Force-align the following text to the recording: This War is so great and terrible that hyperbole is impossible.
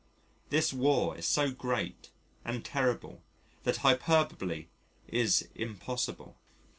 This 0.49 0.73
War 0.73 1.15
is 1.15 1.27
so 1.27 1.51
great 1.51 2.09
and 2.43 2.65
terrible 2.65 3.21
that 3.65 3.77
hyperbole 3.85 4.65
is 5.07 5.47
impossible. 5.53 6.37